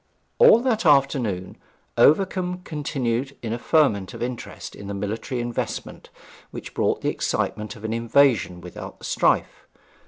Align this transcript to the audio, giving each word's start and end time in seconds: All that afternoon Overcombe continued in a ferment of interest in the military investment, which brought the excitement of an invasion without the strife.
All 0.39 0.61
that 0.61 0.83
afternoon 0.83 1.57
Overcombe 1.95 2.63
continued 2.63 3.37
in 3.43 3.53
a 3.53 3.59
ferment 3.59 4.15
of 4.15 4.23
interest 4.23 4.75
in 4.75 4.87
the 4.87 4.95
military 4.95 5.39
investment, 5.39 6.09
which 6.49 6.73
brought 6.73 7.01
the 7.01 7.09
excitement 7.09 7.75
of 7.75 7.83
an 7.83 7.93
invasion 7.93 8.61
without 8.61 8.97
the 8.97 9.05
strife. 9.05 9.67